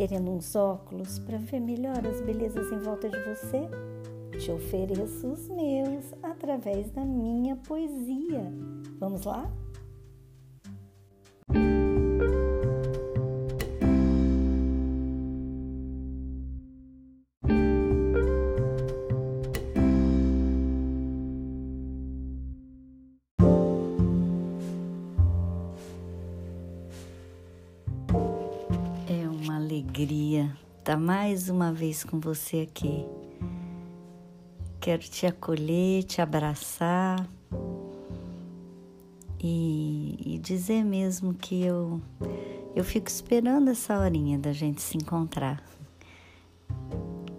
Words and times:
querendo 0.00 0.30
uns 0.30 0.56
óculos 0.56 1.18
para 1.18 1.36
ver 1.36 1.60
melhor 1.60 1.98
as 2.06 2.22
belezas 2.22 2.72
em 2.72 2.78
volta 2.78 3.06
de 3.06 3.18
você? 3.18 3.68
Te 4.38 4.50
ofereço 4.50 5.26
os 5.26 5.46
meus 5.50 6.14
através 6.22 6.90
da 6.92 7.04
minha 7.04 7.54
poesia. 7.56 8.50
Vamos 8.98 9.26
lá? 9.26 9.46
Estar 30.90 30.96
mais 30.96 31.48
uma 31.48 31.72
vez 31.72 32.02
com 32.02 32.18
você 32.18 32.66
aqui. 32.68 33.06
Quero 34.80 35.02
te 35.02 35.24
acolher, 35.24 36.02
te 36.02 36.20
abraçar 36.20 37.28
e, 39.38 40.16
e 40.18 40.38
dizer 40.38 40.84
mesmo 40.84 41.32
que 41.32 41.62
eu, 41.62 42.00
eu 42.74 42.82
fico 42.82 43.06
esperando 43.06 43.70
essa 43.70 43.96
horinha 44.00 44.36
da 44.36 44.52
gente 44.52 44.82
se 44.82 44.96
encontrar. 44.96 45.62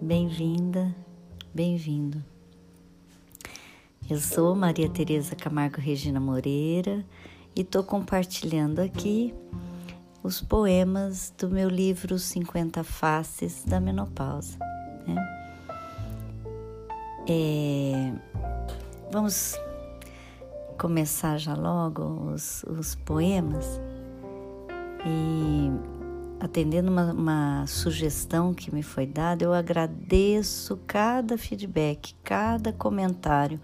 Bem-vinda, 0.00 0.94
bem-vindo. 1.52 2.24
Eu 4.08 4.18
sou 4.18 4.54
Maria 4.54 4.88
Tereza 4.88 5.36
Camargo 5.36 5.78
Regina 5.78 6.18
Moreira 6.18 7.04
e 7.54 7.60
estou 7.60 7.84
compartilhando 7.84 8.78
aqui 8.78 9.34
os 10.22 10.40
poemas 10.40 11.34
do 11.36 11.48
meu 11.48 11.68
livro 11.68 12.18
50 12.18 12.84
Faces 12.84 13.64
da 13.64 13.80
Menopausa. 13.80 14.56
Né? 15.06 15.16
É, 17.28 18.12
vamos 19.10 19.58
começar 20.78 21.38
já 21.38 21.54
logo 21.54 22.02
os, 22.32 22.62
os 22.64 22.94
poemas 22.94 23.80
e 25.04 25.70
atendendo 26.40 26.90
uma, 26.90 27.12
uma, 27.12 27.66
sugestão 27.66 28.52
que 28.52 28.72
me 28.74 28.82
foi 28.82 29.06
dada, 29.06 29.44
eu 29.44 29.52
agradeço 29.52 30.76
cada 30.86 31.38
feedback, 31.38 32.14
cada 32.22 32.72
comentário. 32.72 33.60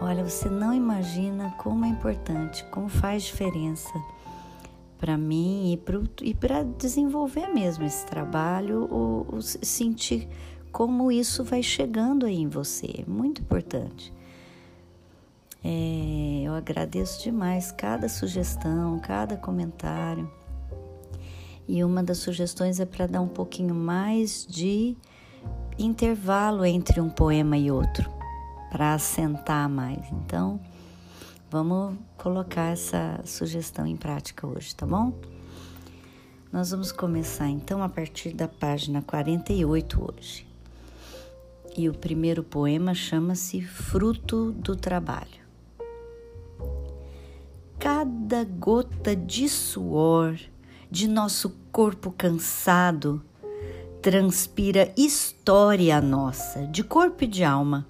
Olha, 0.00 0.24
você 0.24 0.48
não 0.48 0.72
imagina 0.72 1.54
como 1.58 1.84
é 1.84 1.88
importante, 1.88 2.64
como 2.70 2.88
faz 2.88 3.24
diferença 3.24 3.90
para 5.00 5.16
mim 5.16 5.80
e 6.22 6.34
para 6.34 6.62
desenvolver 6.62 7.48
mesmo 7.48 7.84
esse 7.84 8.04
trabalho, 8.04 8.84
o, 8.84 9.36
o, 9.36 9.40
sentir 9.40 10.28
como 10.70 11.10
isso 11.10 11.42
vai 11.42 11.62
chegando 11.62 12.26
aí 12.26 12.36
em 12.36 12.48
você. 12.48 12.86
É 12.98 13.10
muito 13.10 13.40
importante. 13.40 14.12
É, 15.64 16.42
eu 16.44 16.52
agradeço 16.52 17.22
demais 17.22 17.72
cada 17.72 18.10
sugestão, 18.10 18.98
cada 18.98 19.38
comentário. 19.38 20.30
E 21.66 21.82
uma 21.82 22.02
das 22.02 22.18
sugestões 22.18 22.78
é 22.78 22.84
para 22.84 23.06
dar 23.06 23.22
um 23.22 23.28
pouquinho 23.28 23.74
mais 23.74 24.46
de 24.46 24.94
intervalo 25.78 26.62
entre 26.64 27.00
um 27.00 27.08
poema 27.08 27.56
e 27.56 27.70
outro, 27.70 28.10
para 28.70 28.92
assentar 28.92 29.66
mais. 29.66 30.06
Então, 30.12 30.60
Vamos 31.50 31.96
colocar 32.16 32.66
essa 32.66 33.20
sugestão 33.24 33.84
em 33.84 33.96
prática 33.96 34.46
hoje, 34.46 34.72
tá 34.72 34.86
bom? 34.86 35.12
Nós 36.52 36.70
vamos 36.70 36.92
começar 36.92 37.48
então 37.48 37.82
a 37.82 37.88
partir 37.88 38.32
da 38.32 38.46
página 38.46 39.02
48 39.02 40.00
hoje. 40.00 40.46
E 41.76 41.88
o 41.88 41.92
primeiro 41.92 42.44
poema 42.44 42.94
chama-se 42.94 43.62
Fruto 43.62 44.52
do 44.52 44.76
Trabalho. 44.76 45.40
Cada 47.80 48.44
gota 48.44 49.16
de 49.16 49.48
suor 49.48 50.38
de 50.88 51.08
nosso 51.08 51.50
corpo 51.72 52.12
cansado 52.12 53.24
transpira 54.00 54.94
história 54.96 56.00
nossa, 56.00 56.64
de 56.68 56.84
corpo 56.84 57.24
e 57.24 57.26
de 57.26 57.42
alma 57.42 57.89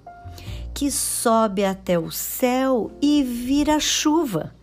que 0.73 0.89
sobe 0.91 1.63
até 1.63 1.97
o 1.97 2.11
céu 2.11 2.91
e 3.01 3.23
vira 3.23 3.79
chuva. 3.79 4.53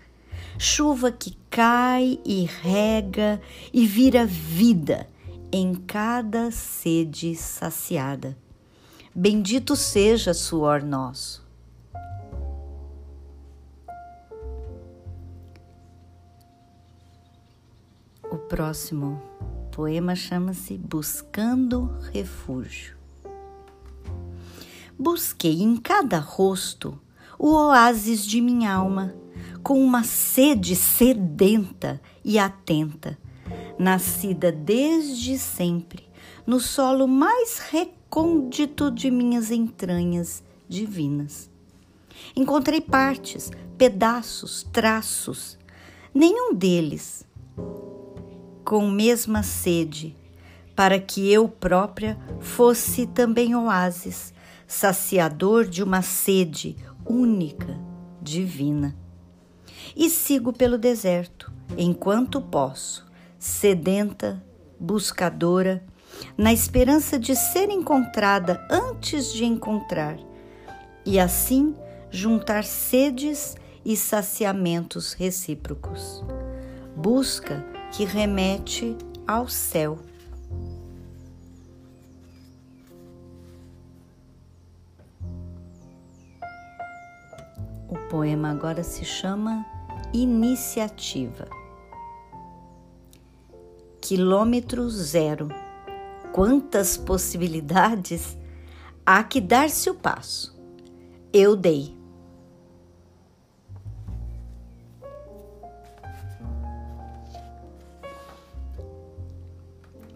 Chuva 0.59 1.13
que 1.13 1.37
cai 1.49 2.19
e 2.25 2.45
rega 2.45 3.41
e 3.73 3.87
vira 3.87 4.27
vida 4.27 5.07
em 5.53 5.75
cada 5.75 6.51
sede 6.51 7.35
saciada. 7.37 8.37
Bendito 9.15 9.75
seja 9.77 10.35
suor 10.35 10.83
nosso. 10.83 11.47
O 18.31 18.37
próximo 18.37 19.21
poema 19.73 20.15
chama-se 20.15 20.77
Buscando 20.77 21.87
Refúgio. 22.13 22.98
Busquei 24.99 25.63
em 25.63 25.77
cada 25.77 26.19
rosto 26.19 27.01
o 27.39 27.55
oásis 27.55 28.27
de 28.27 28.41
minha 28.41 28.73
alma, 28.73 29.15
com 29.63 29.81
uma 29.81 30.03
sede 30.03 30.75
sedenta 30.75 32.01
e 32.25 32.37
atenta, 32.37 33.17
nascida 33.79 34.51
desde 34.51 35.39
sempre 35.39 36.09
no 36.45 36.59
solo 36.59 37.07
mais 37.07 37.59
recôndito 37.59 38.91
de 38.91 39.09
minhas 39.09 39.53
entranhas 39.53 40.43
divinas. 40.69 41.49
Encontrei 42.35 42.81
partes, 42.81 43.53
pedaços, 43.77 44.67
traços, 44.73 45.57
nenhum 46.13 46.55
deles 46.55 47.25
com 48.65 48.91
mesma 48.91 49.43
sede, 49.43 50.17
para 50.75 50.99
que 50.99 51.33
eu 51.33 51.49
própria 51.49 52.19
fosse 52.41 53.07
também 53.07 53.55
oásis 53.55 54.33
saciador 54.69 55.65
de 55.65 55.83
uma 55.83 56.03
sede 56.03 56.77
única, 57.07 57.81
divina. 58.21 58.95
E 59.97 60.11
sigo 60.11 60.53
pelo 60.53 60.77
deserto, 60.77 61.51
enquanto 61.77 62.39
posso, 62.39 63.07
sedenta, 63.39 64.45
buscadora, 64.79 65.83
na 66.37 66.53
esperança 66.53 67.19
de 67.19 67.35
ser 67.35 67.71
encontrada 67.71 68.65
antes 68.71 69.33
de 69.33 69.47
encontrar, 69.47 70.19
e 71.05 71.19
assim 71.19 71.75
juntar 72.11 72.65
sedes 72.65 73.57
e 73.85 73.97
saciamentos 73.97 75.15
recíprocos. 75.15 76.23
Busca 76.95 77.65
que 77.93 78.05
remete 78.05 78.97
ao 79.27 79.49
céu 79.49 79.99
O 87.89 87.97
poema 88.11 88.51
agora 88.51 88.85
se 88.85 89.03
chama 89.03 89.65
Iniciativa. 90.13 91.49
Quilômetro 93.99 94.91
zero. 94.91 95.49
Quantas 96.31 96.99
possibilidades! 96.99 98.37
Há 99.07 99.25
que 99.25 99.41
dar-se 99.41 99.89
o 99.89 99.95
passo. 99.95 100.55
Eu 101.33 101.57
dei. 101.57 101.97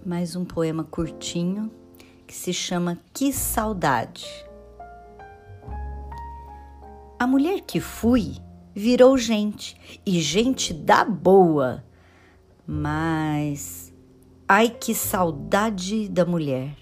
Mais 0.04 0.36
um 0.36 0.44
poema 0.44 0.84
curtinho 0.84 1.70
que 2.26 2.34
se 2.34 2.52
chama 2.52 2.98
Que 3.14 3.32
Saudade. 3.32 4.51
A 7.22 7.26
mulher 7.28 7.60
que 7.60 7.78
fui 7.78 8.34
virou 8.74 9.16
gente, 9.16 10.00
e 10.04 10.20
gente 10.20 10.74
da 10.74 11.04
boa. 11.04 11.84
Mas, 12.66 13.94
ai 14.48 14.68
que 14.68 14.92
saudade 14.92 16.08
da 16.08 16.24
mulher. 16.24 16.76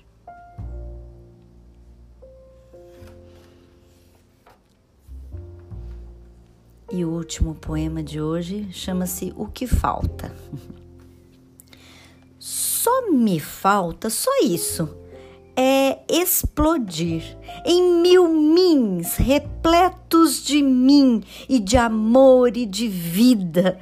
E 6.91 7.05
o 7.05 7.11
último 7.11 7.55
poema 7.55 8.03
de 8.03 8.19
hoje 8.19 8.67
chama-se 8.73 9.35
O 9.37 9.47
que 9.47 9.67
Falta. 9.67 10.35
Só 12.41 13.11
me 13.11 13.39
falta 13.39 14.09
só 14.09 14.31
isso 14.43 15.00
é 15.63 15.99
explodir 16.09 17.37
em 17.67 18.01
mil 18.01 18.27
mins 18.27 19.17
repletos 19.17 20.43
de 20.43 20.63
mim 20.63 21.23
e 21.47 21.59
de 21.59 21.77
amor 21.77 22.57
e 22.57 22.65
de 22.65 22.89
vida. 22.89 23.79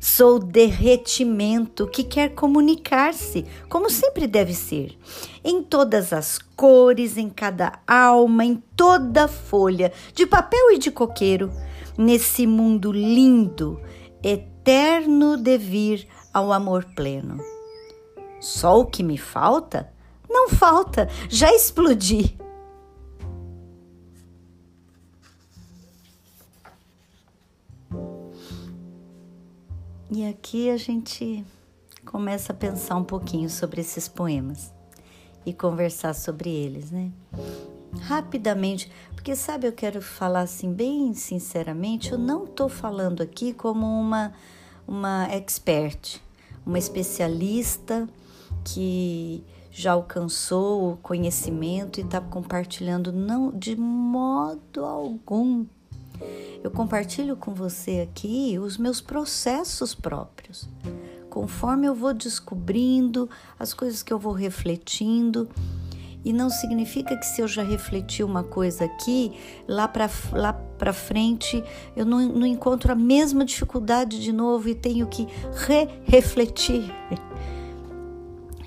Sou 0.00 0.40
derretimento 0.40 1.86
que 1.86 2.02
quer 2.02 2.30
comunicar-se, 2.30 3.46
como 3.68 3.88
sempre 3.88 4.26
deve 4.26 4.54
ser, 4.54 4.98
em 5.44 5.62
todas 5.62 6.12
as 6.12 6.36
cores, 6.56 7.16
em 7.16 7.30
cada 7.30 7.78
alma, 7.86 8.44
em 8.44 8.56
toda 8.76 9.28
folha, 9.28 9.92
de 10.16 10.26
papel 10.26 10.72
e 10.72 10.78
de 10.78 10.90
coqueiro, 10.90 11.48
nesse 11.96 12.44
mundo 12.44 12.90
lindo, 12.90 13.80
eterno 14.20 15.36
devir 15.36 16.08
ao 16.32 16.52
amor 16.52 16.84
pleno. 16.96 17.38
Só 18.40 18.80
o 18.80 18.86
que 18.86 19.04
me 19.04 19.16
falta? 19.16 19.93
Não 20.34 20.48
falta, 20.48 21.08
já 21.30 21.54
explodi. 21.54 22.36
E 30.10 30.26
aqui 30.26 30.70
a 30.70 30.76
gente 30.76 31.44
começa 32.04 32.52
a 32.52 32.56
pensar 32.56 32.96
um 32.96 33.04
pouquinho 33.04 33.48
sobre 33.48 33.80
esses 33.80 34.08
poemas 34.08 34.72
e 35.46 35.52
conversar 35.52 36.14
sobre 36.14 36.50
eles, 36.50 36.90
né? 36.90 37.12
Rapidamente, 38.00 38.90
porque 39.14 39.36
sabe, 39.36 39.68
eu 39.68 39.72
quero 39.72 40.02
falar 40.02 40.40
assim 40.40 40.72
bem 40.72 41.14
sinceramente, 41.14 42.10
eu 42.10 42.18
não 42.18 42.42
estou 42.42 42.68
falando 42.68 43.22
aqui 43.22 43.52
como 43.52 43.86
uma 43.86 44.32
uma 44.86 45.28
expert, 45.30 46.20
uma 46.66 46.78
especialista 46.78 48.08
que 48.64 49.44
já 49.76 49.90
alcançou 49.90 50.92
o 50.92 50.96
conhecimento 50.98 51.98
e 51.98 52.04
está 52.04 52.20
compartilhando, 52.20 53.12
não 53.12 53.50
de 53.50 53.74
modo 53.74 54.84
algum 54.84 55.66
eu 56.62 56.70
compartilho 56.70 57.36
com 57.36 57.52
você 57.52 58.08
aqui 58.08 58.56
os 58.56 58.78
meus 58.78 59.00
processos 59.00 59.94
próprios. 59.94 60.68
Conforme 61.28 61.88
eu 61.88 61.94
vou 61.94 62.14
descobrindo 62.14 63.28
as 63.58 63.74
coisas 63.74 64.00
que 64.00 64.12
eu 64.12 64.18
vou 64.18 64.32
refletindo, 64.32 65.48
e 66.24 66.32
não 66.32 66.48
significa 66.48 67.16
que 67.16 67.26
se 67.26 67.42
eu 67.42 67.48
já 67.48 67.62
refleti 67.62 68.22
uma 68.22 68.44
coisa 68.44 68.84
aqui, 68.84 69.32
lá 69.68 69.86
para 69.88 70.08
lá 70.32 70.52
para 70.52 70.92
frente 70.92 71.62
eu 71.94 72.06
não, 72.06 72.20
não 72.20 72.46
encontro 72.46 72.92
a 72.92 72.94
mesma 72.94 73.44
dificuldade 73.44 74.22
de 74.22 74.32
novo 74.32 74.68
e 74.68 74.74
tenho 74.74 75.06
que 75.08 75.26
re-refletir. 75.66 76.84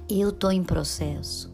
Eu 0.10 0.30
estou 0.30 0.52
em 0.52 0.64
processo. 0.64 1.52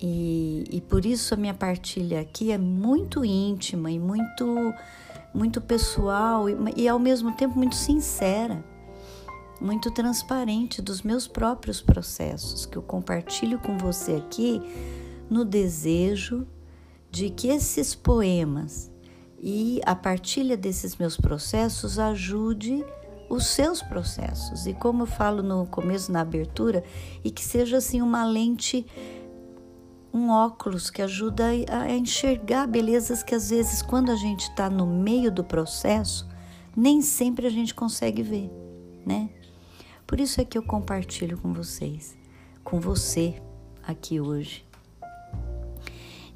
E, 0.00 0.64
e 0.70 0.80
por 0.80 1.04
isso 1.04 1.34
a 1.34 1.36
minha 1.36 1.54
partilha 1.54 2.20
aqui 2.20 2.50
é 2.50 2.58
muito 2.58 3.24
íntima 3.24 3.90
e 3.90 3.98
muito, 3.98 4.74
muito 5.34 5.60
pessoal 5.60 6.48
e, 6.48 6.56
e 6.76 6.88
ao 6.88 6.98
mesmo 6.98 7.32
tempo 7.32 7.56
muito 7.56 7.74
sincera, 7.74 8.62
muito 9.60 9.90
transparente 9.90 10.82
dos 10.82 11.02
meus 11.02 11.26
próprios 11.26 11.80
processos 11.80 12.66
que 12.66 12.76
eu 12.76 12.82
compartilho 12.82 13.58
com 13.58 13.78
você 13.78 14.16
aqui 14.16 14.60
no 15.30 15.44
desejo 15.44 16.46
de 17.10 17.30
que 17.30 17.48
esses 17.48 17.94
poemas 17.94 18.90
e 19.40 19.80
a 19.86 19.94
partilha 19.94 20.56
desses 20.56 20.96
meus 20.96 21.16
processos 21.16 21.98
ajude 21.98 22.84
os 23.28 23.46
seus 23.46 23.82
processos. 23.82 24.66
E 24.66 24.74
como 24.74 25.02
eu 25.02 25.06
falo 25.06 25.42
no 25.42 25.66
começo, 25.66 26.12
na 26.12 26.20
abertura, 26.20 26.84
e 27.24 27.30
que 27.30 27.44
seja 27.44 27.78
assim 27.78 28.00
uma 28.00 28.24
lente 28.24 28.86
um 30.16 30.30
óculos 30.30 30.88
que 30.88 31.02
ajuda 31.02 31.44
a 31.68 31.90
enxergar 31.92 32.66
belezas 32.66 33.22
que 33.22 33.34
às 33.34 33.50
vezes, 33.50 33.82
quando 33.82 34.10
a 34.10 34.16
gente 34.16 34.48
está 34.48 34.70
no 34.70 34.86
meio 34.86 35.30
do 35.30 35.44
processo, 35.44 36.26
nem 36.74 37.02
sempre 37.02 37.46
a 37.46 37.50
gente 37.50 37.74
consegue 37.74 38.22
ver, 38.22 38.50
né? 39.04 39.28
Por 40.06 40.18
isso 40.18 40.40
é 40.40 40.44
que 40.44 40.56
eu 40.56 40.62
compartilho 40.62 41.36
com 41.36 41.52
vocês, 41.52 42.16
com 42.64 42.80
você 42.80 43.42
aqui 43.82 44.18
hoje. 44.18 44.64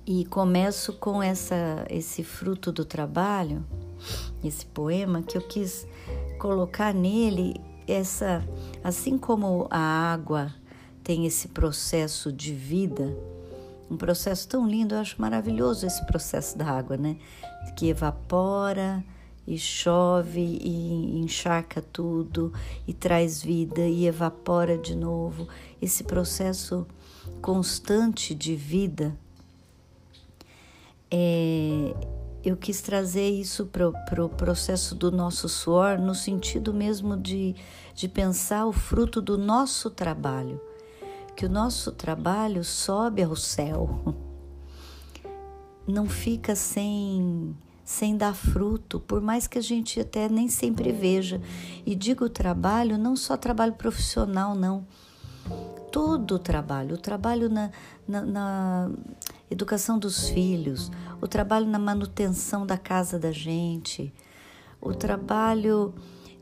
E 0.07 0.27
começo 0.27 0.93
com 0.95 1.23
essa, 1.23 1.87
esse 1.89 2.23
fruto 2.23 2.71
do 2.71 2.85
trabalho, 2.85 3.65
esse 4.43 4.67
poema 4.67 5.23
que 5.23 5.39
eu 5.39 5.43
quis 5.43 5.87
colocar 6.41 6.95
nele 6.95 7.61
essa, 7.87 8.43
assim 8.83 9.19
como 9.19 9.67
a 9.71 9.79
água 9.79 10.53
tem 11.05 11.27
esse 11.27 11.49
processo 11.49 12.33
de 12.33 12.55
vida, 12.55 13.15
um 13.91 13.97
processo 13.97 14.49
tão 14.49 14.67
lindo, 14.67 14.95
eu 14.95 15.01
acho 15.01 15.21
maravilhoso 15.21 15.87
esse 15.87 16.05
processo 16.07 16.57
da 16.57 16.65
água, 16.65 16.97
né? 16.97 17.17
Que 17.77 17.89
evapora 17.89 19.05
e 19.47 19.59
chove 19.59 20.59
e 20.63 21.19
encharca 21.19 21.83
tudo 21.83 22.53
e 22.87 22.95
traz 22.95 23.43
vida 23.43 23.83
e 23.83 24.07
evapora 24.07 24.79
de 24.79 24.97
novo. 24.97 25.47
Esse 25.83 26.05
processo 26.05 26.87
constante 27.43 28.35
de 28.35 28.57
vida. 28.57 29.15
É, 31.11 31.93
eu 32.45 32.57
quis 32.57 32.81
trazer 32.81 33.29
isso 33.29 33.67
para 33.67 33.89
o 33.89 33.93
pro 34.07 34.29
processo 34.29 34.95
do 34.95 35.11
nosso 35.11 35.49
suor, 35.49 35.99
no 35.99 36.15
sentido 36.15 36.73
mesmo 36.73 37.17
de, 37.17 37.55
de 37.95 38.09
pensar 38.09 38.67
o 38.67 38.73
fruto 38.73 39.21
do 39.21 39.37
nosso 39.37 39.91
trabalho 39.91 40.61
que 41.41 41.47
o 41.47 41.49
nosso 41.49 41.91
trabalho 41.93 42.63
sobe 42.63 43.23
ao 43.23 43.35
céu, 43.35 44.15
não 45.89 46.07
fica 46.07 46.55
sem 46.55 47.57
sem 47.83 48.15
dar 48.15 48.35
fruto, 48.35 49.01
por 49.01 49.23
mais 49.23 49.47
que 49.47 49.57
a 49.57 49.63
gente 49.63 49.99
até 49.99 50.29
nem 50.29 50.49
sempre 50.49 50.93
veja. 50.93 51.41
E 51.87 51.95
digo 51.95 52.29
trabalho, 52.29 52.99
não 52.99 53.17
só 53.17 53.39
trabalho 53.39 53.73
profissional, 53.73 54.55
não. 54.55 54.87
Todo 55.91 56.35
o 56.35 56.39
trabalho, 56.39 56.97
o 56.97 56.99
trabalho 56.99 57.49
na, 57.49 57.71
na, 58.07 58.21
na 58.21 58.91
educação 59.51 59.99
dos 59.99 60.29
filhos, 60.29 60.91
o 61.21 61.27
trabalho 61.27 61.67
na 61.67 61.79
manutenção 61.79 62.65
da 62.65 62.79
casa 62.79 63.19
da 63.19 63.33
gente, 63.33 64.15
o 64.81 64.95
trabalho 64.95 65.93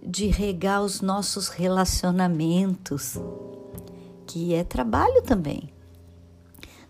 de 0.02 0.26
regar 0.26 0.82
os 0.82 1.00
nossos 1.00 1.48
relacionamentos 1.48 3.18
que 4.26 4.54
é 4.54 4.62
trabalho 4.62 5.22
também. 5.22 5.72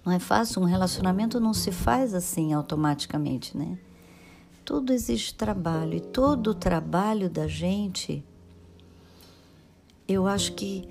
Não 0.05 0.13
é 0.13 0.19
fácil, 0.19 0.61
um 0.61 0.65
relacionamento 0.65 1.39
não 1.39 1.55
se 1.55 1.71
faz 1.71 2.15
assim 2.15 2.53
automaticamente, 2.53 3.57
né? 3.57 3.79
Tudo 4.65 4.93
exige 4.93 5.33
trabalho 5.33 5.95
e 5.95 6.01
todo 6.01 6.49
o 6.49 6.55
trabalho 6.55 7.31
da 7.31 7.47
gente, 7.47 8.25
eu 10.07 10.27
acho 10.27 10.53
que, 10.55 10.89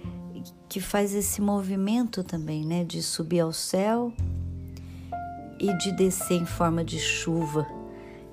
que 0.70 0.80
faz 0.80 1.14
esse 1.14 1.42
movimento 1.42 2.24
também, 2.24 2.66
né? 2.66 2.84
De 2.84 3.04
subir 3.04 3.42
ao 3.42 3.52
céu 3.52 4.14
e 5.60 5.76
de 5.78 5.92
descer 5.92 6.42
em 6.42 6.46
forma 6.46 6.84
de 6.84 7.00
chuva, 7.00 7.68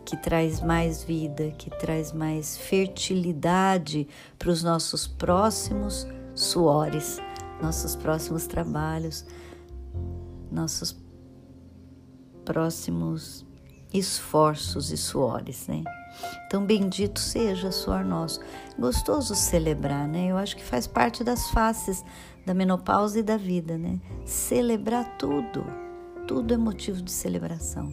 que 0.04 0.16
traz 0.16 0.60
mais 0.60 1.02
vida, 1.02 1.50
que 1.56 1.70
traz 1.70 2.12
mais 2.12 2.56
fertilidade 2.56 4.06
para 4.38 4.50
os 4.50 4.62
nossos 4.62 5.06
próximos 5.06 6.06
suores 6.34 7.20
nossos 7.60 7.96
próximos 7.96 8.46
trabalhos, 8.46 9.24
nossos 10.50 10.96
próximos 12.44 13.46
esforços 13.92 14.90
e 14.90 14.96
suores, 14.96 15.66
né? 15.66 15.82
Então, 16.46 16.64
bendito 16.64 17.18
seja 17.18 17.72
suor 17.72 18.04
nosso. 18.04 18.40
Gostoso 18.78 19.34
celebrar, 19.34 20.06
né? 20.06 20.26
Eu 20.26 20.36
acho 20.36 20.56
que 20.56 20.62
faz 20.62 20.86
parte 20.86 21.24
das 21.24 21.50
faces 21.50 22.04
da 22.46 22.54
menopausa 22.54 23.18
e 23.18 23.22
da 23.22 23.36
vida, 23.36 23.76
né? 23.78 23.98
Celebrar 24.24 25.16
tudo. 25.16 25.83
Tudo 26.26 26.54
é 26.54 26.56
motivo 26.56 27.02
de 27.02 27.12
celebração. 27.12 27.92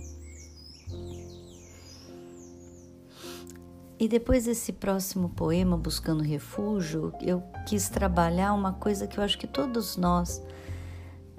E 4.02 4.08
depois 4.08 4.46
desse 4.46 4.74
próximo 4.74 5.30
poema, 5.30 5.78
Buscando 5.78 6.24
Refúgio, 6.24 7.14
eu 7.22 7.44
quis 7.68 7.88
trabalhar 7.88 8.52
uma 8.54 8.74
coisa 8.74 9.06
que 9.06 9.20
eu 9.20 9.24
acho 9.24 9.38
que 9.38 9.46
todos 9.46 9.96
nós, 9.96 10.42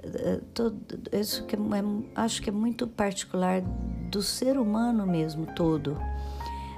eh, 0.01 0.39
todo, 0.53 0.81
isso 1.11 1.45
que 1.45 1.57
é, 1.57 1.59
acho 2.15 2.41
que 2.41 2.49
é 2.49 2.53
muito 2.53 2.87
particular 2.87 3.61
do 4.09 4.21
ser 4.21 4.57
humano 4.57 5.05
mesmo 5.05 5.45
todo, 5.47 5.97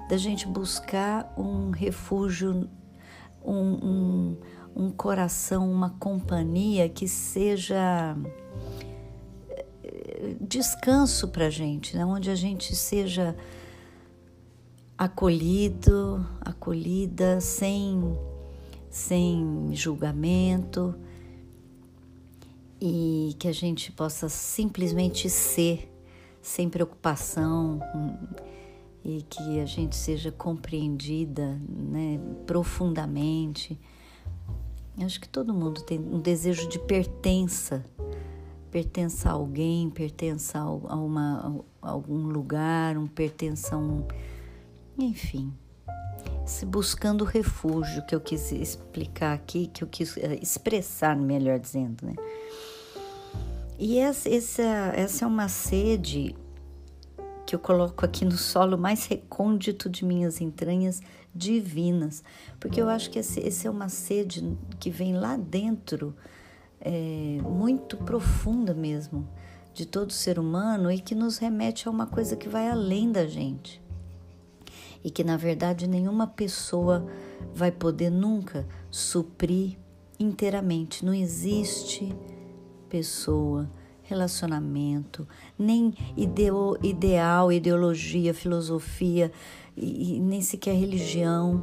da 0.10 0.18
gente 0.18 0.48
buscar 0.48 1.32
um 1.38 1.70
refúgio, 1.70 2.68
um, 3.44 3.54
um, 3.54 4.38
um 4.76 4.92
coração, 4.92 5.72
uma 5.72 5.92
companhia 5.92 6.90
que 6.90 7.08
seja 7.08 8.18
descanso 10.42 11.28
para 11.30 11.48
a 11.48 11.50
gente, 11.50 11.96
né? 11.96 12.06
onde 12.06 12.30
a 12.30 12.36
gente 12.36 12.76
seja 12.76 13.36
acolhido, 14.98 16.26
acolhida, 16.42 17.42
sem, 17.42 18.18
sem 18.90 19.70
julgamento 19.74 20.96
e 22.80 23.36
que 23.40 23.48
a 23.48 23.54
gente 23.54 23.92
possa 23.92 24.30
simplesmente 24.30 25.30
ser, 25.30 25.92
sem 26.42 26.70
preocupação 26.70 27.80
e 29.04 29.22
que 29.24 29.60
a 29.60 29.66
gente 29.66 29.96
seja 29.96 30.32
compreendida 30.32 31.60
né, 31.68 32.20
profundamente. 32.46 33.80
Acho 34.98 35.20
que 35.20 35.28
todo 35.28 35.54
mundo 35.54 35.82
tem 35.82 36.00
um 36.00 36.20
desejo 36.20 36.70
de 36.70 36.80
pertença, 36.80 37.84
pertença 38.76 39.30
a 39.30 39.32
alguém, 39.32 39.90
pertença 39.90 40.60
a, 40.60 40.96
uma, 40.98 41.64
a 41.82 41.90
algum 41.92 42.28
lugar, 42.28 42.98
um 42.98 43.08
pertença 43.08 43.76
a 43.76 43.78
um. 43.78 44.06
Enfim, 44.98 45.54
se 46.46 46.66
buscando 46.66 47.24
refúgio, 47.24 48.06
que 48.06 48.14
eu 48.14 48.20
quis 48.20 48.52
explicar 48.52 49.34
aqui, 49.34 49.68
que 49.68 49.82
eu 49.82 49.88
quis 49.88 50.18
eh, 50.18 50.40
expressar, 50.42 51.16
melhor 51.16 51.58
dizendo, 51.58 52.06
né? 52.06 52.16
E 53.80 53.98
essa, 53.98 54.28
essa, 54.30 55.24
é 55.24 55.28
uma 55.28 55.48
sede 55.48 56.36
que 57.46 57.56
eu 57.56 57.60
coloco 57.60 58.04
aqui 58.04 58.26
no 58.26 58.36
solo 58.38 58.78
mais 58.78 59.06
recôndito 59.06 59.90
de 59.90 60.04
minhas 60.04 60.42
entranhas 60.42 61.02
divinas, 61.34 62.26
porque 62.60 62.82
eu 62.82 62.90
acho 62.90 63.10
que 63.10 63.20
esse, 63.20 63.40
esse 63.40 63.68
é 63.68 63.70
uma 63.70 63.88
sede 63.88 64.58
que 64.82 64.90
vem 64.90 65.16
lá 65.16 65.38
dentro, 65.38 66.14
é, 66.86 67.40
muito 67.42 67.98
profunda 67.98 68.72
mesmo, 68.74 69.28
de 69.74 69.88
todo 69.88 70.14
ser 70.14 70.38
humano 70.38 70.92
e 70.92 71.00
que 71.00 71.16
nos 71.16 71.40
remete 71.40 71.88
a 71.88 71.92
uma 71.92 72.06
coisa 72.06 72.36
que 72.36 72.48
vai 72.48 72.70
além 72.70 73.12
da 73.12 73.26
gente. 73.26 73.82
E 75.04 75.10
que 75.10 75.24
na 75.24 75.36
verdade 75.36 75.88
nenhuma 75.88 76.28
pessoa 76.28 77.06
vai 77.54 77.72
poder 77.72 78.12
nunca 78.12 78.68
suprir 78.92 79.78
inteiramente. 80.20 81.04
Não 81.04 81.14
existe 81.14 82.16
pessoa, 82.88 83.70
relacionamento, 84.04 85.28
nem 85.58 85.94
ideo, 86.16 86.78
ideal, 86.82 87.52
ideologia, 87.52 88.34
filosofia 88.34 89.32
e, 89.76 90.16
e 90.16 90.20
nem 90.20 90.42
sequer 90.42 90.76
religião. 90.76 91.62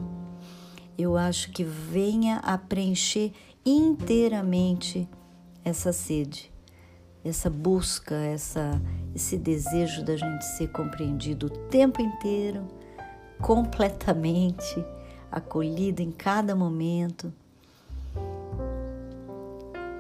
Eu 0.99 1.17
acho 1.17 1.51
que 1.51 1.65
venha 1.65 2.37
a 2.39 2.59
preencher 2.59 3.33
inteiramente 3.65 5.09
essa 5.65 5.93
sede, 5.93 6.53
essa 7.25 7.49
busca, 7.49 8.15
essa, 8.15 8.81
esse 9.15 9.37
desejo 9.37 10.05
da 10.05 10.17
gente 10.17 10.45
ser 10.45 10.69
compreendido 10.69 11.47
o 11.47 11.51
tempo 11.69 12.01
inteiro, 12.03 12.67
completamente, 13.41 14.85
acolhido 15.31 16.03
em 16.03 16.11
cada 16.11 16.55
momento 16.55 17.33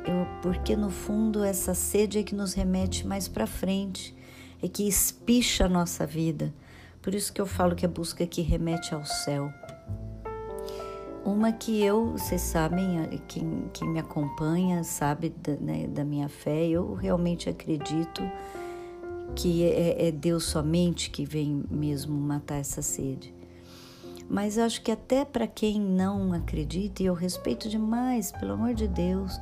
eu, 0.04 0.26
porque 0.42 0.76
no 0.76 0.90
fundo 0.90 1.44
essa 1.44 1.74
sede 1.74 2.18
é 2.18 2.22
que 2.22 2.34
nos 2.34 2.54
remete 2.54 3.06
mais 3.06 3.28
para 3.28 3.46
frente, 3.46 4.14
é 4.62 4.68
que 4.68 4.86
espicha 4.86 5.66
a 5.66 5.68
nossa 5.68 6.06
vida. 6.06 6.52
Por 7.00 7.14
isso 7.14 7.32
que 7.32 7.40
eu 7.40 7.46
falo 7.46 7.74
que 7.74 7.86
a 7.86 7.88
busca 7.88 8.26
que 8.26 8.42
remete 8.42 8.94
ao 8.94 9.04
céu. 9.04 9.52
Uma 11.24 11.52
que 11.52 11.82
eu, 11.82 12.12
vocês 12.12 12.40
sabem, 12.40 13.08
quem, 13.28 13.70
quem 13.72 13.88
me 13.88 14.00
acompanha 14.00 14.82
sabe 14.82 15.28
da, 15.30 15.54
né, 15.54 15.86
da 15.86 16.04
minha 16.04 16.28
fé, 16.28 16.66
eu 16.66 16.94
realmente 16.94 17.48
acredito 17.48 18.22
que 19.36 19.62
é, 19.64 20.08
é 20.08 20.10
Deus 20.10 20.44
somente 20.44 21.10
que 21.10 21.24
vem 21.24 21.64
mesmo 21.70 22.18
matar 22.18 22.56
essa 22.56 22.82
sede. 22.82 23.32
Mas 24.28 24.58
acho 24.58 24.82
que 24.82 24.90
até 24.90 25.24
para 25.24 25.46
quem 25.46 25.80
não 25.80 26.32
acredita, 26.32 27.02
e 27.02 27.06
eu 27.06 27.14
respeito 27.14 27.68
demais, 27.68 28.32
pelo 28.32 28.54
amor 28.54 28.74
de 28.74 28.88
Deus, 28.88 29.40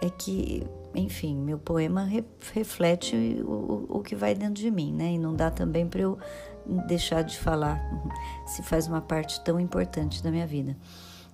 é 0.00 0.10
que, 0.10 0.66
enfim, 0.94 1.36
meu 1.36 1.58
poema 1.58 2.04
re, 2.04 2.24
reflete 2.52 3.14
o, 3.46 3.86
o 3.88 4.00
que 4.00 4.16
vai 4.16 4.34
dentro 4.34 4.54
de 4.54 4.70
mim, 4.70 4.92
né? 4.92 5.12
E 5.12 5.18
não 5.18 5.34
dá 5.34 5.50
também 5.50 5.86
para 5.86 6.00
eu 6.00 6.18
deixar 6.86 7.22
de 7.22 7.38
falar 7.38 7.80
se 8.46 8.62
faz 8.62 8.86
uma 8.86 9.00
parte 9.00 9.42
tão 9.42 9.58
importante 9.58 10.22
da 10.22 10.30
minha 10.30 10.46
vida. 10.46 10.76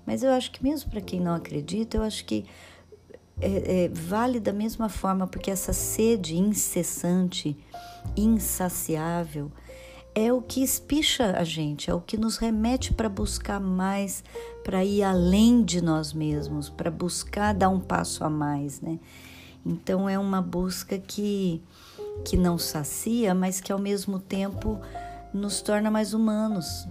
Mas 0.06 0.22
eu 0.22 0.30
acho 0.32 0.50
que 0.50 0.62
mesmo 0.62 0.90
para 0.90 1.00
quem 1.00 1.20
não 1.20 1.34
acredita, 1.34 1.96
eu 1.96 2.02
acho 2.02 2.25
que 2.25 2.46
é, 3.40 3.84
é, 3.84 3.88
vale 3.88 4.38
da 4.38 4.52
mesma 4.52 4.88
forma, 4.88 5.26
porque 5.26 5.50
essa 5.50 5.72
sede 5.72 6.37
incessante, 6.37 7.56
insaciável, 8.16 9.50
é 10.14 10.32
o 10.32 10.42
que 10.42 10.62
espicha 10.62 11.37
a 11.38 11.44
gente, 11.44 11.90
é 11.90 11.94
o 11.94 12.00
que 12.00 12.16
nos 12.16 12.37
remete 12.37 12.92
para 12.92 13.08
buscar 13.08 13.60
mais, 13.60 14.25
para 14.64 14.84
ir 14.84 15.02
além 15.02 15.62
de 15.62 15.80
nós 15.80 16.12
mesmos, 16.12 16.68
para 16.68 16.90
buscar 16.90 17.54
dar 17.54 17.68
um 17.68 17.80
passo 17.80 18.25
a 18.25 18.30
mais, 18.30 18.80
né? 18.80 18.99
Então 19.64 20.08
é 20.08 20.18
uma 20.18 20.42
busca 20.42 20.99
que 20.99 21.62
que 22.25 22.37
não 22.37 22.58
sacia, 22.58 23.34
mas 23.34 23.60
que 23.60 23.72
ao 23.72 23.78
mesmo 23.78 24.18
tempo 24.18 24.78
nos 25.32 25.60
torna 25.60 25.90
mais 25.90 26.14
humanos. 26.14 26.88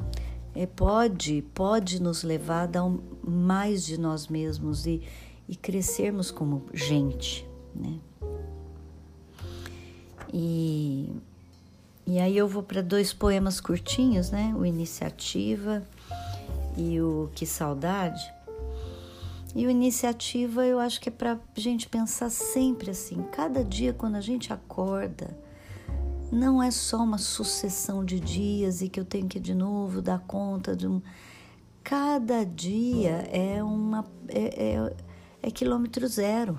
É, 0.56 0.66
pode, 0.66 1.44
pode 1.54 2.02
nos 2.02 2.24
levar 2.24 2.64
a 2.64 2.68
dar 2.68 2.84
um, 2.84 3.00
mais 3.24 3.86
de 3.86 4.00
nós 4.00 4.28
mesmos 4.28 4.86
e, 4.86 5.02
e 5.48 5.56
crescermos 5.56 6.32
como 6.32 6.66
gente, 6.74 7.48
né? 7.76 8.00
E 10.34 11.10
e 12.10 12.18
aí 12.18 12.36
eu 12.36 12.48
vou 12.48 12.64
para 12.64 12.82
dois 12.82 13.14
poemas 13.14 13.62
curtinhos, 13.62 14.32
né? 14.32 14.52
O 14.58 14.66
Iniciativa 14.66 15.84
e 16.76 17.00
o 17.00 17.30
Que 17.36 17.46
Saudade. 17.46 18.34
E 19.56 19.68
o 19.68 19.70
Iniciativa 19.70 20.66
eu 20.66 20.80
acho 20.80 21.00
que 21.00 21.10
é 21.10 21.12
para 21.12 21.40
gente 21.54 21.88
pensar 21.88 22.32
sempre 22.32 22.90
assim, 22.90 23.22
cada 23.32 23.64
dia 23.64 23.94
quando 23.94 24.16
a 24.16 24.22
gente 24.22 24.52
acorda, 24.52 25.38
não 26.32 26.62
é 26.62 26.72
só 26.72 26.98
uma 26.98 27.18
sucessão 27.18 28.06
de 28.06 28.20
dias 28.20 28.82
e 28.82 28.90
que 28.90 29.00
eu 29.00 29.06
tenho 29.06 29.28
que 29.28 29.40
de 29.40 29.54
novo 29.54 30.02
dar 30.02 30.20
conta 30.20 30.76
de 30.76 30.88
um. 30.88 31.02
Cada 31.84 32.46
dia 32.46 33.28
é 33.32 33.64
uma 33.64 34.06
é, 34.28 34.74
é, 34.74 34.94
é 35.42 35.52
quilômetro 35.52 36.08
zero. 36.08 36.58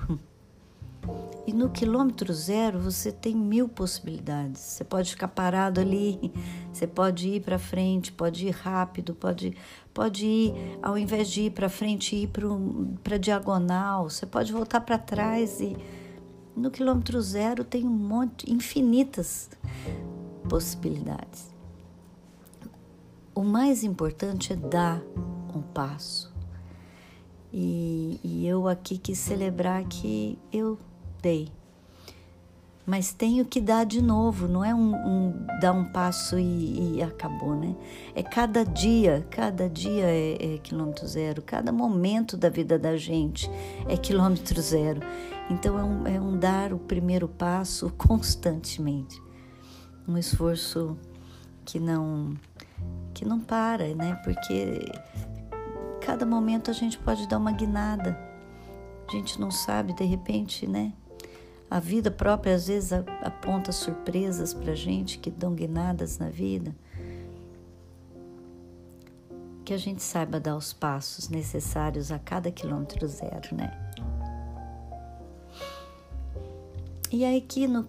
E 1.47 1.53
no 1.53 1.71
quilômetro 1.71 2.33
zero 2.33 2.79
você 2.79 3.11
tem 3.11 3.35
mil 3.35 3.69
possibilidades. 3.69 4.61
Você 4.61 4.85
pode 4.85 5.11
ficar 5.11 5.29
parado 5.29 5.81
ali, 5.81 6.33
você 6.73 6.87
pode 6.87 7.29
ir 7.29 7.41
para 7.41 7.59
frente, 7.59 8.13
pode 8.13 8.47
ir 8.47 8.51
rápido, 8.51 9.15
pode, 9.15 9.57
pode 9.95 10.27
ir, 10.27 10.79
ao 10.83 10.99
invés 10.99 11.31
de 11.31 11.43
ir 11.43 11.51
para 11.51 11.69
frente, 11.69 12.15
ir 12.15 12.31
para 13.03 13.17
diagonal. 13.17 14.09
Você 14.11 14.27
pode 14.27 14.53
voltar 14.53 14.81
para 14.83 14.99
trás 14.99 15.61
e 15.61 15.77
no 16.61 16.71
quilômetro 16.71 17.21
zero 17.21 17.65
tem 17.65 17.87
um 17.87 17.91
monte, 17.91 18.51
infinitas 18.53 19.51
possibilidades. 20.49 21.51
O 23.35 23.43
mais 23.43 23.83
importante 23.83 24.53
é 24.53 24.57
dar 24.57 25.01
um 25.55 25.63
passo. 25.63 26.31
E, 27.53 28.21
e 28.23 28.47
eu 28.47 28.69
aqui 28.69 28.99
quis 28.99 29.19
celebrar 29.19 29.85
que 29.85 30.39
eu 30.53 30.79
dei. 31.23 31.49
Mas 32.87 33.13
tenho 33.13 33.45
que 33.45 33.61
dar 33.61 33.85
de 33.85 34.03
novo, 34.03 34.49
não 34.49 34.65
é 34.65 34.75
um, 34.75 34.95
um 34.95 35.47
dar 35.61 35.73
um 35.73 35.85
passo 35.85 36.39
e, 36.39 36.97
e, 36.97 37.03
acabou, 37.03 37.55
né? 37.55 37.75
É 38.15 38.23
cada 38.23 38.65
dia, 38.65 39.25
cada 39.31 39.69
dia 39.69 40.05
é, 40.07 40.55
é 40.55 40.59
quilômetro 40.59 41.07
zero, 41.07 41.41
cada 41.41 41.71
momento 41.71 42.37
da 42.37 42.49
vida 42.49 42.79
da 42.79 42.97
gente 42.97 43.49
é 43.89 43.97
quilômetro 43.97 44.61
zero. 44.61 45.01
Então 45.51 45.77
é 45.77 45.83
um, 45.83 46.07
é 46.07 46.21
um 46.21 46.39
dar 46.39 46.73
o 46.73 46.79
primeiro 46.79 47.27
passo 47.27 47.91
constantemente, 47.99 49.21
um 50.07 50.17
esforço 50.17 50.97
que 51.65 51.81
não 51.81 52.37
que 53.13 53.25
não 53.25 53.41
para, 53.41 53.93
né? 53.95 54.15
Porque 54.25 54.81
cada 56.01 56.25
momento 56.25 56.71
a 56.71 56.75
gente 56.75 56.97
pode 56.97 57.29
dar 57.29 57.37
uma 57.37 57.53
guinada. 57.53 58.19
A 59.09 59.13
gente 59.13 59.41
não 59.41 59.51
sabe, 59.51 59.93
de 59.93 60.05
repente, 60.05 60.67
né? 60.67 60.93
A 61.69 61.79
vida 61.79 62.11
própria 62.11 62.55
às 62.55 62.69
vezes 62.69 62.93
aponta 62.93 63.73
surpresas 63.73 64.55
para 64.55 64.75
gente 64.75 65.19
que 65.19 65.31
dão 65.31 65.55
guinadas 65.55 66.19
na 66.19 66.29
vida. 66.29 66.75
Que 69.65 69.75
a 69.75 69.77
gente 69.77 70.03
saiba 70.03 70.41
dar 70.41 70.57
os 70.57 70.73
passos 70.73 71.29
necessários 71.29 72.11
a 72.11 72.19
cada 72.19 72.51
quilômetro 72.51 73.07
zero, 73.07 73.55
né? 73.55 73.90
E 77.13 77.25
aí 77.25 77.39
aqui 77.39 77.67
no 77.67 77.89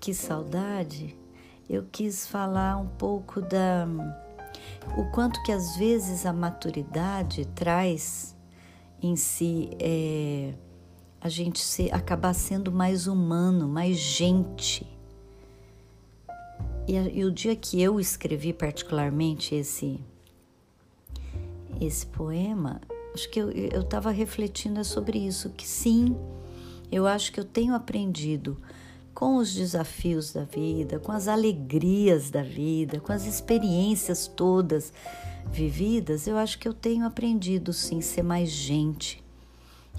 Que 0.00 0.14
Saudade, 0.14 1.14
eu 1.68 1.84
quis 1.92 2.26
falar 2.26 2.78
um 2.78 2.86
pouco 2.86 3.42
da 3.42 3.86
o 4.96 5.10
quanto 5.10 5.42
que 5.42 5.52
às 5.52 5.76
vezes 5.76 6.24
a 6.24 6.32
maturidade 6.32 7.44
traz 7.48 8.34
em 9.02 9.14
si 9.14 9.68
é, 9.78 10.54
a 11.20 11.28
gente 11.28 11.60
se, 11.60 11.90
acabar 11.90 12.32
sendo 12.32 12.72
mais 12.72 13.06
humano, 13.06 13.68
mais 13.68 13.98
gente. 13.98 14.86
E, 16.88 16.94
e, 16.94 17.24
o 17.26 17.30
dia 17.30 17.54
que 17.54 17.82
eu 17.82 18.00
escrevi 18.00 18.54
particularmente 18.54 19.54
esse 19.54 20.00
esse 21.78 22.06
poema, 22.06 22.80
acho 23.12 23.28
que 23.28 23.38
eu 23.38 23.82
estava 23.82 24.10
refletindo 24.10 24.82
sobre 24.82 25.18
isso, 25.18 25.50
que 25.50 25.68
sim, 25.68 26.16
eu 26.90 27.06
acho 27.06 27.32
que 27.32 27.40
eu 27.40 27.44
tenho 27.44 27.74
aprendido 27.74 28.56
com 29.14 29.36
os 29.36 29.54
desafios 29.54 30.32
da 30.32 30.44
vida, 30.44 30.98
com 30.98 31.10
as 31.10 31.26
alegrias 31.26 32.30
da 32.30 32.42
vida, 32.42 33.00
com 33.00 33.12
as 33.12 33.24
experiências 33.24 34.26
todas 34.26 34.92
vividas, 35.50 36.26
eu 36.26 36.36
acho 36.36 36.58
que 36.58 36.68
eu 36.68 36.74
tenho 36.74 37.06
aprendido 37.06 37.72
sim 37.72 38.00
ser 38.00 38.22
mais 38.22 38.50
gente. 38.50 39.24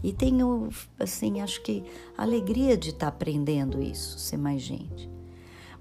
E 0.03 0.13
tenho, 0.13 0.69
assim, 0.99 1.41
acho 1.41 1.61
que 1.63 1.83
alegria 2.15 2.77
de 2.77 2.91
estar 2.91 3.07
aprendendo 3.07 3.81
isso, 3.81 4.19
ser 4.19 4.37
mais 4.37 4.61
gente. 4.61 5.09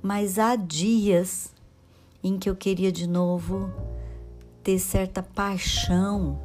Mas 0.02 0.38
há 0.38 0.56
dias 0.56 1.52
em 2.22 2.38
que 2.38 2.48
eu 2.48 2.56
queria 2.56 2.90
de 2.90 3.06
novo 3.06 3.70
ter 4.62 4.78
certa 4.78 5.22
paixão, 5.22 6.40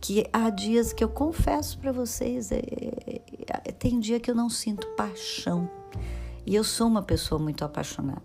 que 0.00 0.26
há 0.32 0.50
dias 0.50 0.92
que 0.92 1.02
eu 1.02 1.08
confesso 1.08 1.78
para 1.78 1.92
vocês, 1.92 2.52
é, 2.52 2.58
é, 2.58 3.72
tem 3.72 3.98
dia 3.98 4.20
que 4.20 4.30
eu 4.30 4.34
não 4.34 4.48
sinto 4.48 4.86
paixão. 4.88 5.68
E 6.46 6.54
eu 6.54 6.64
sou 6.64 6.86
uma 6.86 7.02
pessoa 7.02 7.38
muito 7.38 7.64
apaixonada. 7.64 8.22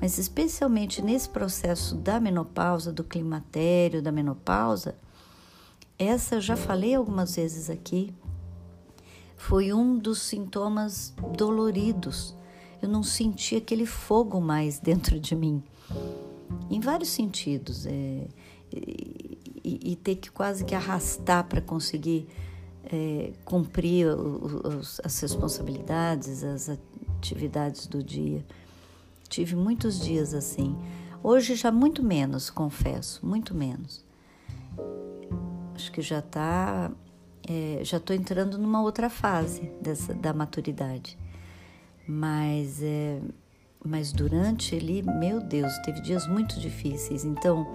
Mas 0.00 0.18
especialmente 0.18 1.00
nesse 1.02 1.28
processo 1.28 1.94
da 1.96 2.20
menopausa, 2.20 2.92
do 2.92 3.02
climatério, 3.02 4.02
da 4.02 4.12
menopausa, 4.12 4.94
essa 5.98 6.36
eu 6.36 6.40
já 6.40 6.56
falei 6.56 6.94
algumas 6.94 7.36
vezes 7.36 7.70
aqui, 7.70 8.14
foi 9.36 9.72
um 9.72 9.98
dos 9.98 10.20
sintomas 10.20 11.14
doloridos. 11.36 12.34
Eu 12.82 12.88
não 12.88 13.02
senti 13.02 13.56
aquele 13.56 13.86
fogo 13.86 14.40
mais 14.40 14.78
dentro 14.78 15.18
de 15.18 15.34
mim, 15.34 15.62
em 16.70 16.78
vários 16.78 17.08
sentidos. 17.08 17.86
É, 17.86 18.26
e, 19.66 19.96
ter 19.96 20.16
que 20.16 20.30
quase 20.30 20.64
que 20.64 20.74
arrastar 20.74 21.44
para 21.44 21.60
conseguir 21.60 22.28
é, 22.92 23.32
cumprir 23.44 24.06
os, 24.08 25.00
as 25.02 25.18
responsabilidades, 25.20 26.44
as 26.44 26.68
atividades 26.68 27.86
do 27.86 28.02
dia. 28.02 28.44
Tive 29.28 29.56
muitos 29.56 29.98
dias 29.98 30.32
assim. 30.32 30.76
Hoje 31.22 31.56
já 31.56 31.72
muito 31.72 32.02
menos, 32.02 32.48
confesso, 32.48 33.26
muito 33.26 33.54
menos. 33.54 34.04
Acho 35.74 35.90
que 35.90 36.00
já 36.00 36.22
tá, 36.22 36.90
é, 37.48 37.80
já 37.82 37.96
estou 37.96 38.14
entrando 38.14 38.56
numa 38.56 38.80
outra 38.80 39.10
fase 39.10 39.72
dessa 39.80 40.14
da 40.14 40.32
maturidade. 40.32 41.18
Mas 42.06 42.80
é, 42.82 43.20
mas 43.84 44.12
durante 44.12 44.74
ele, 44.74 45.02
meu 45.02 45.40
Deus, 45.40 45.76
teve 45.78 46.00
dias 46.00 46.26
muito 46.26 46.58
difíceis. 46.58 47.24
Então, 47.24 47.72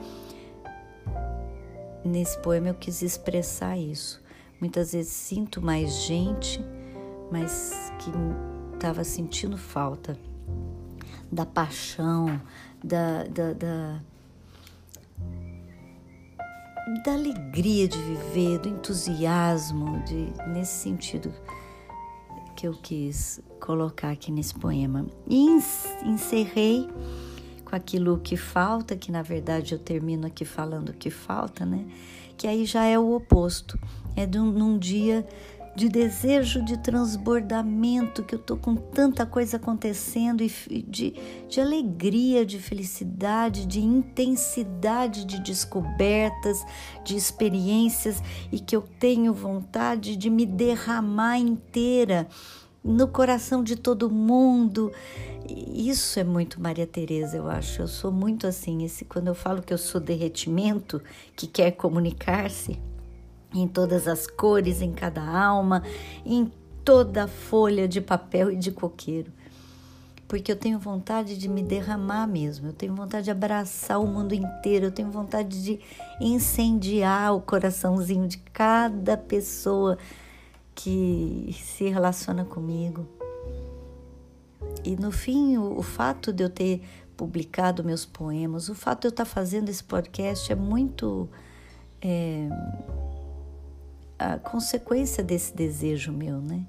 nesse 2.04 2.38
poema 2.40 2.70
eu 2.70 2.74
quis 2.74 3.02
expressar 3.02 3.78
isso. 3.78 4.22
Muitas 4.60 4.94
vezes 4.94 5.12
sinto 5.12 5.62
mais 5.62 6.04
gente, 6.04 6.64
mas 7.32 7.92
que 8.00 8.12
estava 8.76 9.04
sentindo 9.04 9.58
falta 9.58 10.18
da 11.32 11.46
paixão, 11.46 12.42
da, 12.84 13.24
da, 13.24 13.54
da, 13.54 14.00
da, 17.06 17.14
alegria 17.14 17.88
de 17.88 17.98
viver, 17.98 18.60
do 18.60 18.70
entusiasmo, 18.70 20.04
de, 20.04 20.34
nesse 20.50 20.74
sentido 20.74 21.34
que 22.56 22.68
eu 22.68 22.74
quis 22.74 23.40
colocar 23.60 24.12
aqui 24.12 24.32
nesse 24.32 24.54
poema. 24.54 25.06
E 25.28 25.48
encerrei 26.04 26.90
com 27.72 27.76
aquilo 27.78 28.20
que 28.20 28.36
falta, 28.36 28.98
que 28.98 29.10
na 29.14 29.22
verdade 29.22 29.74
eu 29.74 29.80
termino 29.80 30.28
aqui 30.28 30.44
falando 30.44 30.92
que 30.92 31.10
falta, 31.10 31.66
né? 31.66 31.86
Que 32.36 32.46
aí 32.46 32.66
já 32.66 32.84
é 32.84 33.00
o 33.00 33.16
oposto. 33.16 33.80
É 34.14 34.26
de 34.26 34.38
um, 34.38 34.52
num 34.52 34.78
dia 34.78 35.26
de 35.74 35.88
desejo 35.88 36.62
de 36.66 36.78
transbordamento, 36.78 38.24
que 38.24 38.36
eu 38.36 38.40
tô 38.40 38.58
com 38.58 38.76
tanta 38.76 39.26
coisa 39.26 39.56
acontecendo, 39.56 40.44
e 40.44 40.82
de, 40.82 41.14
de 41.48 41.62
alegria, 41.62 42.46
de 42.46 42.60
felicidade, 42.60 43.66
de 43.66 43.80
intensidade 43.80 45.24
de 45.24 45.40
descobertas, 45.40 46.62
de 47.06 47.16
experiências, 47.16 48.22
e 48.52 48.60
que 48.60 48.76
eu 48.76 48.82
tenho 48.82 49.34
vontade 49.34 50.18
de 50.18 50.30
me 50.30 50.46
derramar 50.46 51.38
inteira 51.38 52.28
no 52.84 53.08
coração 53.08 53.64
de 53.64 53.78
todo 53.78 54.10
mundo. 54.10 54.92
Isso 55.52 56.20
é 56.20 56.24
muito 56.24 56.62
Maria 56.62 56.88
Tereza, 56.88 57.38
eu 57.38 57.50
acho. 57.50 57.82
Eu 57.82 57.88
sou 57.88 58.12
muito 58.12 58.48
assim, 58.48 58.84
esse 58.84 59.06
quando 59.06 59.28
eu 59.28 59.36
falo 59.36 59.62
que 59.62 59.74
eu 59.74 59.78
sou 59.78 60.00
derretimento, 60.00 61.02
que 61.36 61.48
quer 61.48 61.72
comunicar-se, 61.72 62.80
em 63.54 63.68
todas 63.68 64.08
as 64.08 64.28
cores, 64.28 64.82
em 64.82 64.92
cada 64.92 65.22
alma, 65.22 65.84
em 66.26 66.52
toda 66.86 67.28
folha 67.28 67.88
de 67.88 68.02
papel 68.02 68.52
e 68.52 68.56
de 68.56 68.72
coqueiro. 68.72 69.32
Porque 70.28 70.52
eu 70.52 70.56
tenho 70.56 70.80
vontade 70.80 71.38
de 71.38 71.50
me 71.50 71.62
derramar 71.62 72.26
mesmo, 72.26 72.68
eu 72.68 72.74
tenho 72.74 72.96
vontade 72.96 73.26
de 73.26 73.32
abraçar 73.32 74.00
o 74.00 74.08
mundo 74.08 74.34
inteiro, 74.34 74.86
eu 74.86 74.92
tenho 74.92 75.12
vontade 75.12 75.62
de 75.62 75.80
incendiar 76.22 77.36
o 77.36 77.42
coraçãozinho 77.42 78.28
de 78.28 78.38
cada 78.38 79.18
pessoa 79.18 79.98
que 80.74 81.54
se 81.54 81.90
relaciona 81.90 82.46
comigo. 82.46 83.06
E 84.84 84.96
no 84.96 85.12
fim, 85.12 85.58
o, 85.58 85.80
o 85.80 85.84
fato 85.84 86.34
de 86.34 86.44
eu 86.44 86.50
ter 86.50 86.82
publicado 87.16 87.84
meus 87.84 88.06
poemas, 88.06 88.70
o 88.70 88.76
fato 88.76 89.02
de 89.02 89.08
eu 89.08 89.12
estar 89.12 89.26
fazendo 89.26 89.70
esse 89.70 89.84
podcast 89.84 90.52
é 90.52 90.56
muito. 90.56 91.30
É, 92.02 92.50
a 94.18 94.38
consequência 94.38 95.24
desse 95.24 95.56
desejo 95.56 96.12
meu, 96.12 96.40
né? 96.40 96.66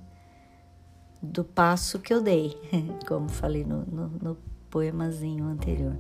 Do 1.22 1.44
passo 1.44 1.98
que 1.98 2.12
eu 2.12 2.22
dei, 2.22 2.57
como 3.07 3.29
falei 3.29 3.64
no, 3.64 3.85
no, 3.85 4.09
no 4.09 4.37
poemazinho 4.70 5.44
anterior. 5.44 5.96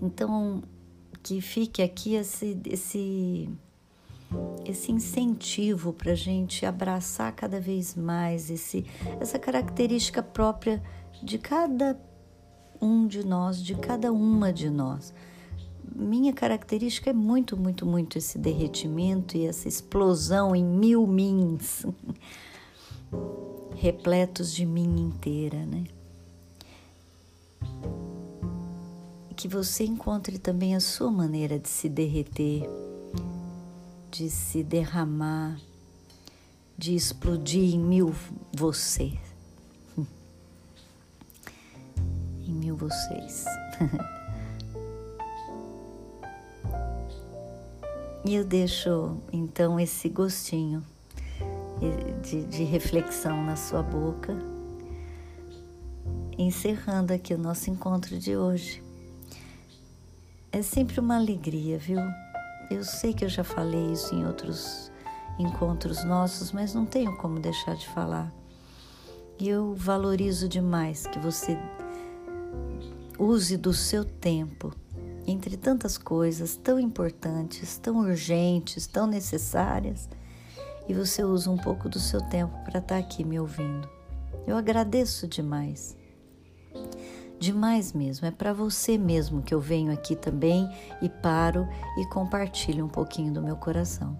Então, 0.00 0.62
que 1.22 1.40
fique 1.40 1.82
aqui 1.82 2.14
esse, 2.14 2.58
esse, 2.66 3.50
esse 4.64 4.92
incentivo 4.92 5.92
para 5.92 6.12
a 6.12 6.16
gente 6.16 6.64
abraçar 6.64 7.32
cada 7.32 7.60
vez 7.60 7.94
mais 7.94 8.50
esse, 8.50 8.86
essa 9.20 9.38
característica 9.38 10.22
própria 10.22 10.82
de 11.22 11.38
cada 11.38 11.98
um 12.80 13.06
de 13.06 13.26
nós, 13.26 13.62
de 13.62 13.74
cada 13.74 14.12
uma 14.12 14.52
de 14.52 14.70
nós 14.70 15.12
minha 15.94 16.32
característica 16.32 17.10
é 17.10 17.12
muito, 17.12 17.56
muito, 17.56 17.84
muito 17.84 18.16
esse 18.16 18.38
derretimento 18.38 19.36
e 19.36 19.46
essa 19.46 19.68
explosão 19.68 20.54
em 20.54 20.64
mil 20.64 21.06
mins, 21.06 21.84
repletos 23.76 24.54
de 24.54 24.64
mim 24.64 25.00
inteira, 25.00 25.64
né? 25.66 25.84
Que 29.36 29.48
você 29.48 29.84
encontre 29.84 30.38
também 30.38 30.74
a 30.74 30.80
sua 30.80 31.10
maneira 31.10 31.58
de 31.58 31.68
se 31.68 31.88
derreter, 31.88 32.68
de 34.10 34.28
se 34.28 34.62
derramar, 34.62 35.60
de 36.76 36.94
explodir 36.94 37.74
em 37.74 37.78
mil 37.78 38.14
você. 38.52 39.12
em 42.46 42.52
mil 42.52 42.76
vocês. 42.76 43.44
E 48.22 48.34
eu 48.34 48.44
deixo 48.44 49.16
então 49.32 49.80
esse 49.80 50.06
gostinho 50.10 50.84
de, 52.22 52.44
de, 52.44 52.64
reflexão 52.64 53.42
na 53.42 53.56
sua 53.56 53.82
boca, 53.82 54.36
encerrando 56.36 57.14
aqui 57.14 57.32
o 57.32 57.38
nosso 57.38 57.70
encontro 57.70 58.18
de 58.18 58.36
hoje. 58.36 58.82
É 60.52 60.60
sempre 60.60 61.00
uma 61.00 61.16
alegria, 61.16 61.78
viu? 61.78 61.98
Eu 62.70 62.84
sei 62.84 63.12
que 63.12 63.24
eu 63.24 63.28
já 63.28 63.42
falei 63.42 63.92
isso 63.92 64.14
em 64.14 64.24
outros 64.24 64.92
encontros 65.40 66.04
nossos, 66.04 66.52
mas 66.52 66.72
não 66.72 66.86
tenho 66.86 67.16
como 67.16 67.40
deixar 67.40 67.74
de 67.74 67.88
falar. 67.88 68.32
E 69.40 69.48
eu 69.48 69.74
valorizo 69.74 70.48
demais 70.48 71.04
que 71.08 71.18
você 71.18 71.58
use 73.18 73.56
do 73.56 73.74
seu 73.74 74.04
tempo 74.04 74.72
entre 75.26 75.56
tantas 75.56 75.98
coisas 75.98 76.56
tão 76.56 76.78
importantes, 76.78 77.76
tão 77.76 77.98
urgentes, 77.98 78.86
tão 78.86 79.06
necessárias, 79.06 80.08
e 80.88 80.94
você 80.94 81.24
usa 81.24 81.50
um 81.50 81.58
pouco 81.58 81.88
do 81.88 81.98
seu 81.98 82.20
tempo 82.20 82.52
para 82.64 82.78
estar 82.78 82.94
tá 82.94 82.98
aqui 82.98 83.24
me 83.24 83.38
ouvindo. 83.38 83.88
Eu 84.46 84.56
agradeço 84.56 85.26
demais. 85.26 85.96
Demais 87.40 87.94
mesmo, 87.94 88.26
é 88.26 88.30
para 88.30 88.52
você 88.52 88.98
mesmo 88.98 89.40
que 89.40 89.54
eu 89.54 89.60
venho 89.60 89.90
aqui 89.90 90.14
também 90.14 90.68
e 91.00 91.08
paro 91.08 91.66
e 91.96 92.04
compartilho 92.04 92.84
um 92.84 92.88
pouquinho 92.88 93.32
do 93.32 93.40
meu 93.40 93.56
coração. 93.56 94.14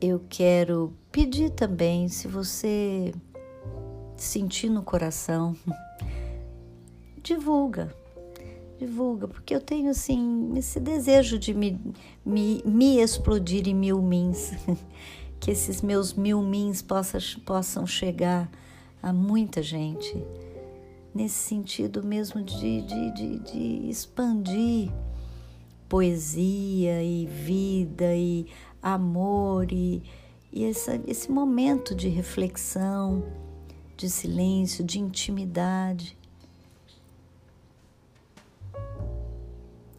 Eu 0.00 0.22
quero 0.28 0.96
pedir 1.10 1.50
também, 1.50 2.06
se 2.06 2.28
você 2.28 3.12
sentir 4.16 4.70
no 4.70 4.84
coração, 4.84 5.56
divulga, 7.20 7.92
divulga, 8.78 9.26
porque 9.26 9.52
eu 9.52 9.60
tenho 9.60 9.90
assim 9.90 10.52
esse 10.56 10.78
desejo 10.78 11.40
de 11.40 11.52
me, 11.52 11.76
me, 12.24 12.62
me 12.64 13.00
explodir 13.00 13.66
em 13.66 13.74
mil 13.74 14.00
mins, 14.00 14.52
que 15.40 15.50
esses 15.50 15.82
meus 15.82 16.14
mil 16.14 16.40
mins 16.40 16.82
possam, 16.82 17.20
possam 17.44 17.84
chegar 17.84 18.48
a 19.02 19.12
muita 19.12 19.62
gente, 19.62 20.22
nesse 21.14 21.36
sentido 21.36 22.02
mesmo 22.02 22.42
de, 22.42 22.82
de, 22.82 23.10
de, 23.12 23.38
de 23.38 23.90
expandir 23.90 24.92
poesia 25.90 27.02
e 27.02 27.26
vida 27.26 28.14
e 28.14 28.46
amor 28.80 29.72
e, 29.72 30.02
e 30.52 30.64
essa, 30.64 31.00
esse 31.06 31.30
momento 31.30 31.96
de 31.96 32.08
reflexão, 32.08 33.24
de 33.96 34.08
silêncio, 34.08 34.84
de 34.84 35.00
intimidade. 35.00 36.16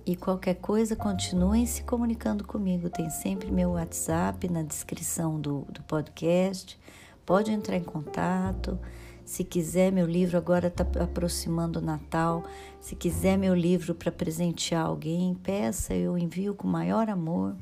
E 0.06 0.16
qualquer 0.16 0.56
coisa, 0.56 0.96
continuem 0.96 1.66
se 1.66 1.84
comunicando 1.84 2.44
comigo. 2.44 2.90
Tem 2.90 3.10
sempre 3.10 3.52
meu 3.52 3.72
WhatsApp 3.72 4.50
na 4.50 4.64
descrição 4.64 5.40
do, 5.40 5.66
do 5.70 5.84
podcast. 5.84 6.80
Pode 7.25 7.51
entrar 7.51 7.77
em 7.77 7.84
contato. 7.84 8.79
Se 9.23 9.43
quiser 9.43 9.91
meu 9.91 10.05
livro, 10.05 10.38
agora 10.38 10.67
está 10.67 10.86
aproximando 11.01 11.79
o 11.79 11.81
Natal. 11.81 12.43
Se 12.79 12.95
quiser 12.95 13.38
meu 13.38 13.53
livro 13.53 13.95
para 13.95 14.12
presentear 14.12 14.86
alguém, 14.86 15.34
peça, 15.36 15.93
eu 15.93 16.17
envio 16.17 16.53
com 16.53 16.67
maior 16.67 17.10
amor. 17.10 17.55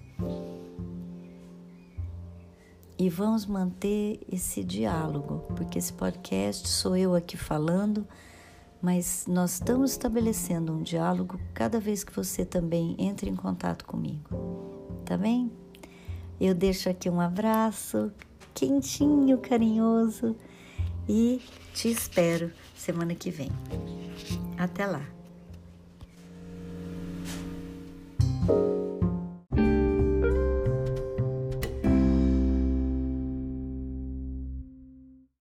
E 2.97 3.09
vamos 3.09 3.45
manter 3.45 4.19
esse 4.31 4.63
diálogo, 4.63 5.43
porque 5.55 5.79
esse 5.79 5.93
podcast 5.93 6.67
sou 6.67 6.97
eu 6.97 7.15
aqui 7.15 7.37
falando 7.37 8.05
mas 8.81 9.25
nós 9.27 9.53
estamos 9.53 9.91
estabelecendo 9.91 10.71
um 10.73 10.81
diálogo 10.81 11.39
cada 11.53 11.79
vez 11.79 12.03
que 12.03 12.15
você 12.15 12.45
também 12.45 12.95
entra 12.97 13.29
em 13.29 13.35
contato 13.35 13.85
comigo, 13.85 14.29
tá 15.05 15.17
bem? 15.17 15.51
Eu 16.39 16.55
deixo 16.55 16.89
aqui 16.89 17.09
um 17.09 17.19
abraço 17.19 18.11
quentinho, 18.53 19.37
carinhoso 19.37 20.35
e 21.07 21.41
te 21.73 21.89
espero 21.89 22.51
semana 22.75 23.15
que 23.15 23.31
vem. 23.31 23.49
Até 24.57 24.85
lá! 24.85 25.18